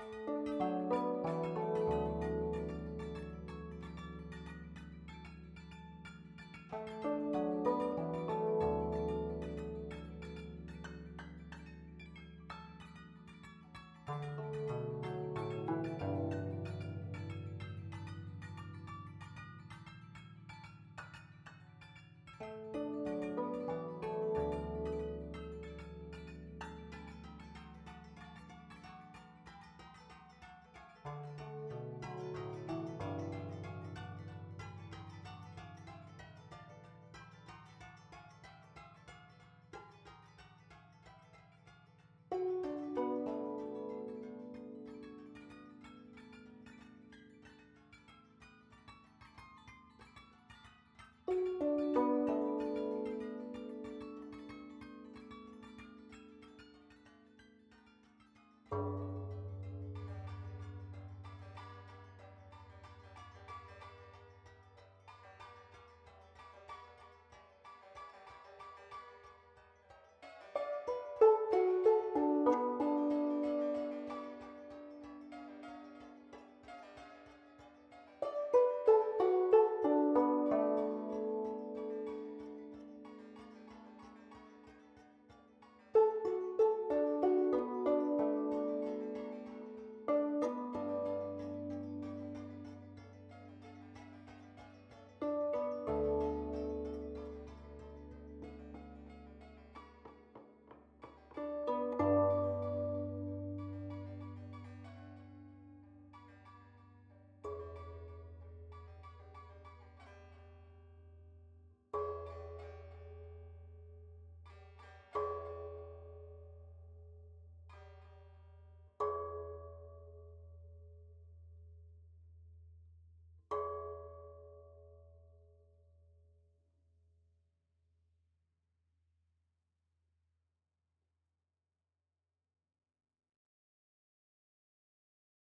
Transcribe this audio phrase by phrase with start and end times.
[0.00, 0.79] Música